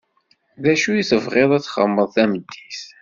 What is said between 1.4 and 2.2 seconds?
ad txedmeḍ